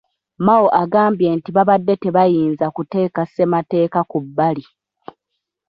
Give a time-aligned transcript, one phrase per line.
[0.45, 4.65] Mao agambye nti babadde tebayinza kuteeka ssemateeka ku bbali.